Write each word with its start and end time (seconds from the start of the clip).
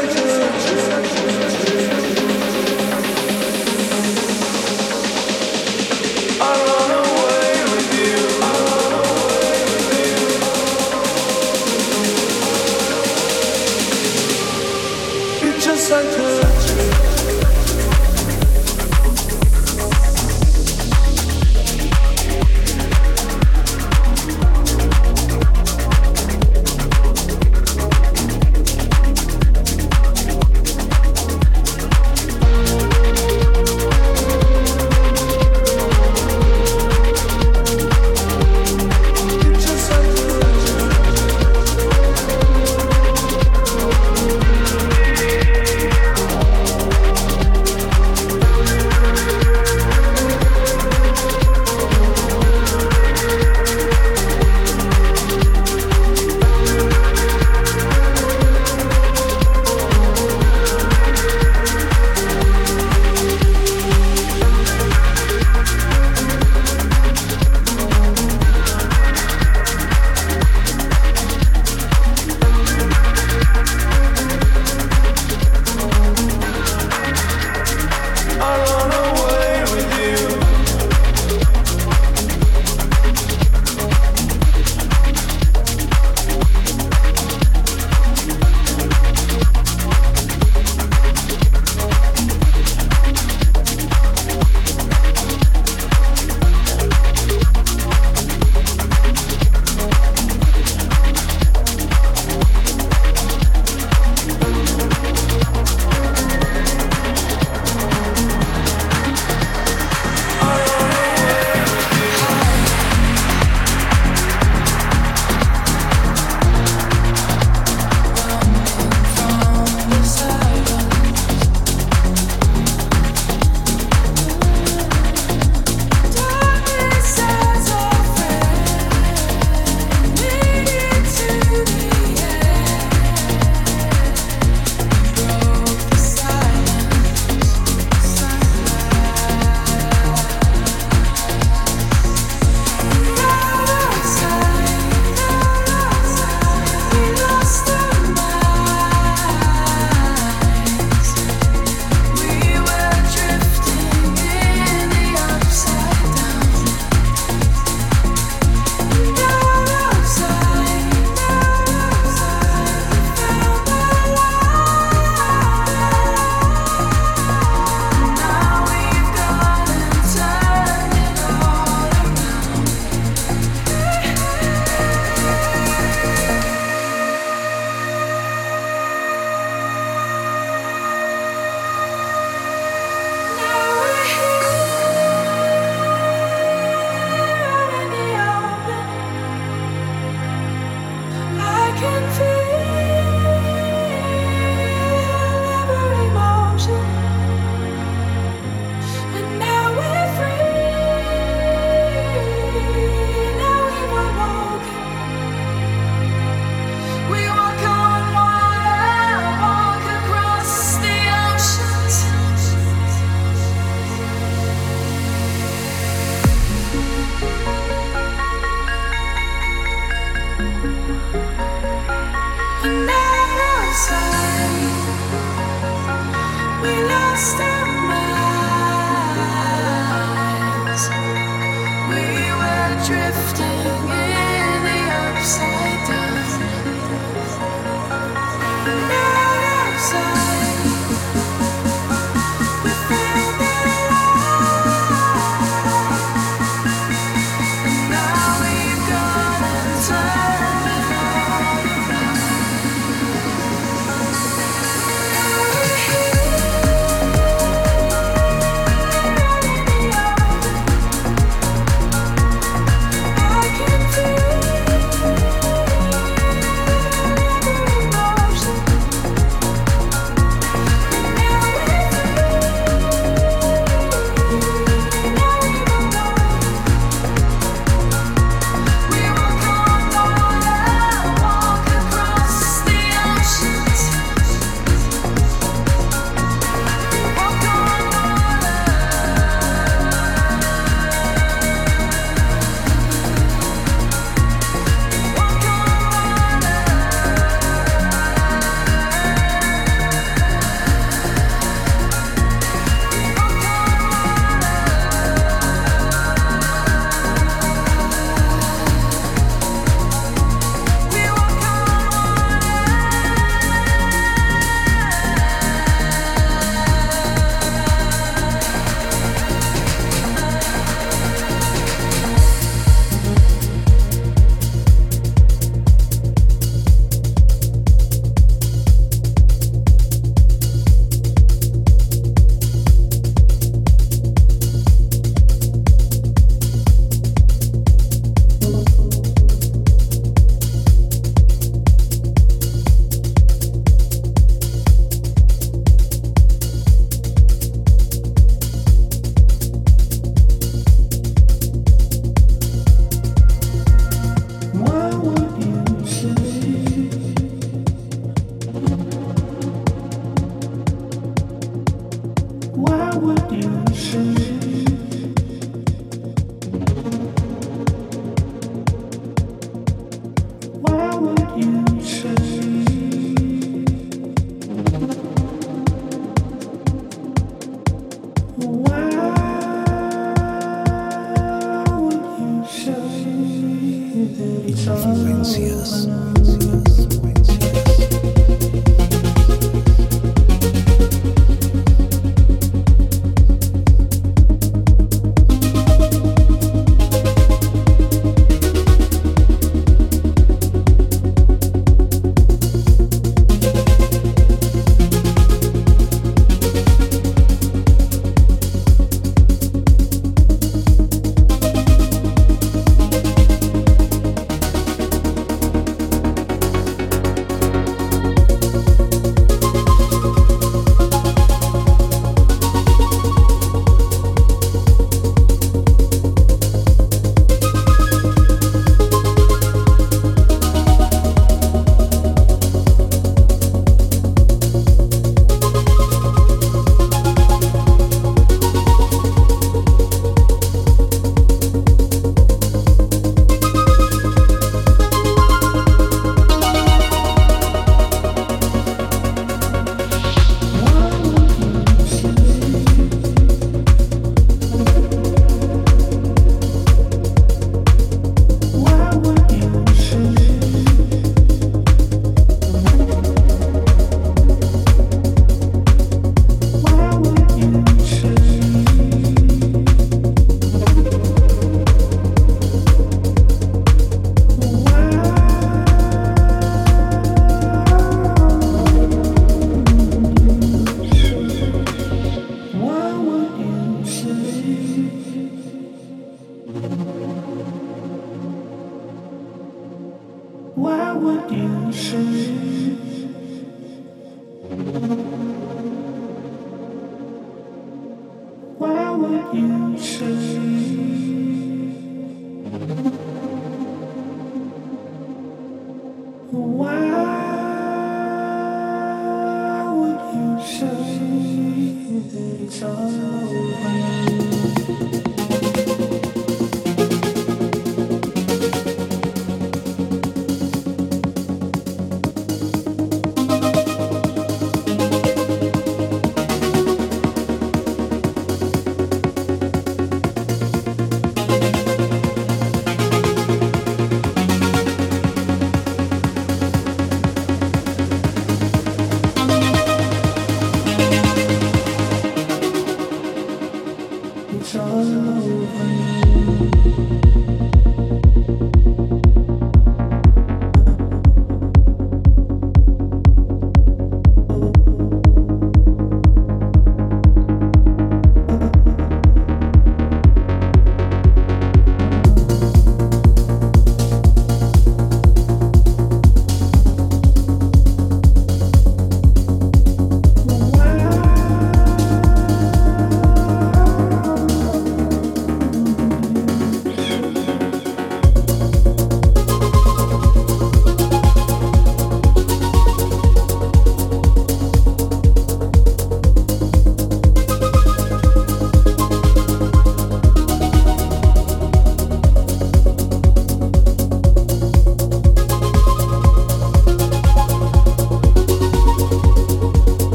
Sanchez. 0.00 1.19